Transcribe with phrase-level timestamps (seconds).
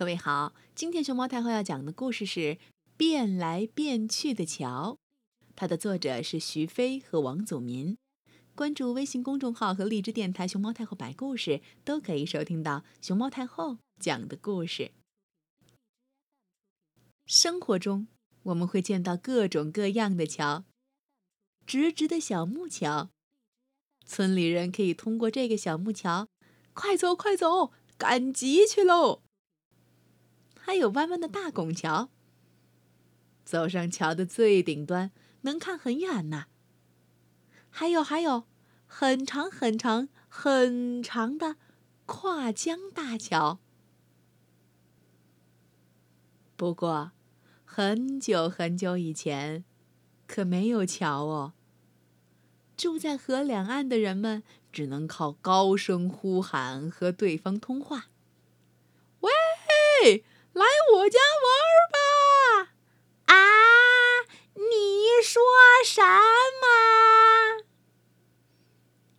[0.00, 2.40] 各位好，今天熊猫太后要讲的故事是
[2.96, 4.96] 《变来变去的桥》，
[5.54, 7.98] 它的作者是徐飞和王祖民。
[8.54, 14.92] 关注微信公众号和荔枝电台“熊猫太后摆故事”，都可以收听到熊猫太后讲的故事。
[17.26, 18.08] 生活中，
[18.44, 20.64] 我们会见到各种各样的桥，
[21.66, 23.10] 直直的小木桥，
[24.06, 26.26] 村里人可以通过这个小木桥，
[26.72, 29.20] 快走快走，赶集去喽。
[30.62, 32.10] 还有弯弯的大拱桥，
[33.44, 36.44] 走上桥的最顶端，能看很远呢。
[37.70, 38.44] 还有还有，
[38.86, 41.56] 很长很长很长的
[42.06, 43.58] 跨江大桥。
[46.56, 47.12] 不过，
[47.64, 49.64] 很久很久以前，
[50.26, 51.54] 可没有桥哦。
[52.76, 58.08] 住在河两岸的人们，只能靠高声呼喊和对方通话。
[59.20, 60.24] 喂！
[60.52, 61.48] 来我家玩
[61.92, 62.72] 吧！
[63.26, 63.34] 啊，
[64.54, 65.40] 你说
[65.84, 67.64] 什么？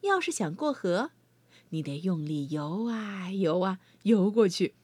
[0.01, 1.11] 要是想过河，
[1.69, 4.75] 你得用力游啊游啊游过去。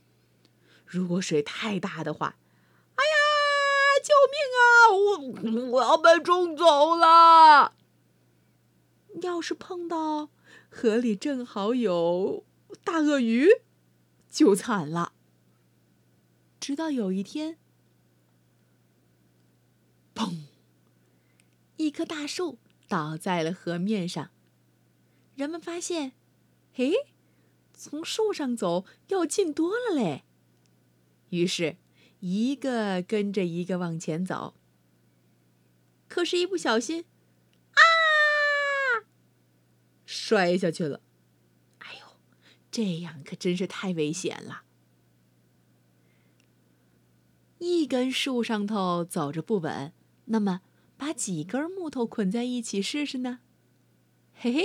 [0.86, 2.38] 如果水太大的话，
[2.96, 3.16] 哎呀，
[4.02, 4.64] 救命啊！
[4.94, 7.74] 我我要被冲走了。
[9.22, 10.30] 要是碰到
[10.70, 12.46] 河里正好有
[12.84, 13.50] 大鳄鱼，
[14.30, 15.12] 就惨了。
[16.68, 17.58] 直到有一天，
[20.14, 20.48] 砰！
[21.78, 24.32] 一棵大树倒在了河面上。
[25.36, 26.12] 人们发现，
[26.74, 26.92] 嘿，
[27.74, 30.26] 从树上走要近多了嘞。
[31.30, 31.78] 于是，
[32.20, 34.54] 一个跟着一个往前走。
[36.10, 37.06] 可是，一不小心，
[37.76, 39.08] 啊，
[40.06, 41.00] 摔下去了。
[41.78, 42.18] 哎呦，
[42.70, 44.64] 这样可真是太危险了。
[47.60, 49.94] 一根树上头走着不稳，
[50.26, 50.62] 那么
[50.96, 53.40] 把几根木头捆在一起试试呢？
[54.34, 54.64] 嘿嘿，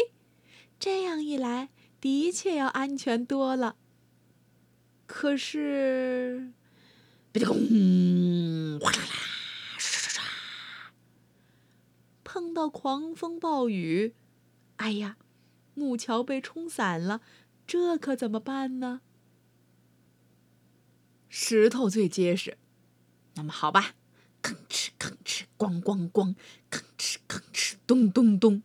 [0.78, 3.76] 这样一来的确要安全多了。
[5.06, 6.52] 可是，
[7.32, 7.46] 咚！
[8.80, 9.14] 哗啦啦，
[9.78, 10.20] 唰唰唰，
[12.24, 14.14] 碰到狂风暴雨，
[14.76, 15.16] 哎呀，
[15.74, 17.20] 木桥被冲散了，
[17.66, 19.00] 这可怎么办呢？
[21.28, 22.58] 石头最结实。
[23.34, 23.94] 那么好吧，
[24.42, 26.34] 吭哧吭哧，咣咣咣，
[26.70, 28.62] 吭哧吭哧，咚咚咚，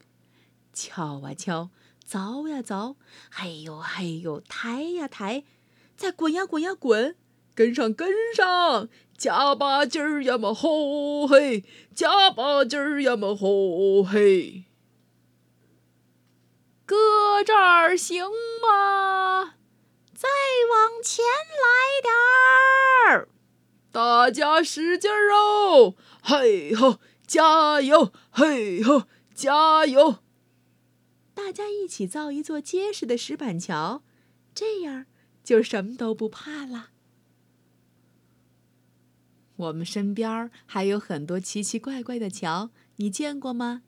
[0.73, 1.69] 敲啊敲，
[2.07, 2.95] 凿呀凿，
[3.31, 5.44] 嘿呦嘿呦，抬呀抬，
[5.95, 7.16] 再滚呀滚呀滚，
[7.55, 11.63] 跟上跟上，加把劲儿呀嘛吼嘿，
[11.95, 14.66] 加把劲儿呀嘛吼嘿，
[16.85, 18.25] 搁这儿行
[18.61, 19.55] 吗？
[20.13, 20.28] 再
[20.69, 22.13] 往前来点
[23.09, 23.29] 儿。
[24.28, 25.96] 大家使劲儿哦！
[26.22, 28.12] 嘿吼，加油！
[28.30, 30.18] 嘿吼，加油！
[31.34, 34.04] 大家一起造一座结实的石板桥，
[34.54, 35.06] 这样
[35.46, 36.90] 就什么都不怕了。
[39.56, 43.84] 我们身边还有很多奇奇怪怪的桥，你见过吗？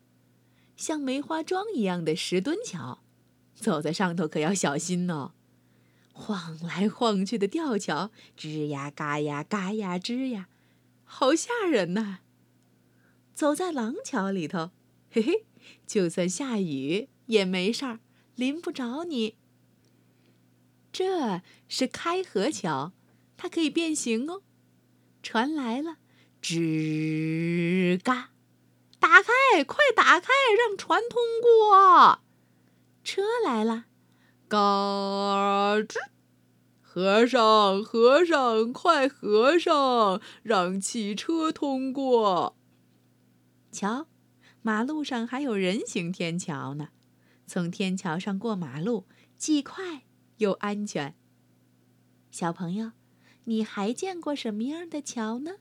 [0.78, 3.04] 像梅花桩一样的石墩桥，
[3.54, 5.34] 走在上头可要小心哦。
[6.20, 10.50] 晃来晃去的吊桥，吱呀嘎呀嘎呀吱呀，
[11.06, 12.20] 好吓人呐！
[13.34, 14.72] 走在廊桥里头，
[15.10, 15.46] 嘿嘿，
[15.88, 18.00] 就算下雨也没事儿，
[18.36, 19.38] 淋不着你。
[20.92, 22.92] 这是开河桥，
[23.38, 24.44] 它可以变形哦。
[25.24, 25.98] 船来了，
[26.42, 28.32] 吱嘎，
[29.00, 30.28] 打开，快打开，
[30.58, 32.20] 让船通过。
[33.06, 33.86] 车来了。
[34.50, 34.58] 嘎
[35.78, 36.00] 吱，
[36.82, 42.58] 和尚，和尚，快和尚，让汽车通过。
[43.72, 44.08] 瞧，
[44.64, 46.90] 马路上还有人行天桥呢，
[47.46, 49.06] 从天桥上过马路
[49.38, 50.02] 既快
[50.38, 51.14] 又安全。
[52.32, 52.94] 小朋友，
[53.44, 55.58] 你还见过什么样的桥呢？